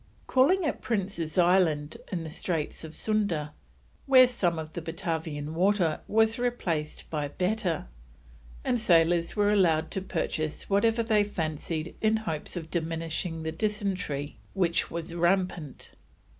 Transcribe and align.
Calling 0.25 0.65
at 0.65 0.81
Prince's 0.81 1.37
Island 1.37 1.97
in 2.11 2.23
the 2.23 2.31
straits 2.31 2.83
of 2.83 2.95
Sunda, 2.95 3.53
where 4.07 4.27
some 4.27 4.57
of 4.57 4.73
the 4.73 4.81
Batavian 4.81 5.53
water 5.53 5.99
was 6.07 6.39
replaced 6.39 7.07
by 7.11 7.27
better, 7.27 7.85
the 8.65 8.79
sailors 8.79 9.35
were 9.35 9.51
allowed 9.53 9.91
to 9.91 10.01
purchase 10.01 10.67
whatever 10.67 11.03
they 11.03 11.23
fancied 11.23 11.93
in 12.01 12.17
hopes 12.17 12.55
of 12.57 12.71
diminishing 12.71 13.43
the 13.43 13.51
dysentery 13.51 14.37
which 14.55 14.89
was 14.89 15.13
rampant. 15.13 15.91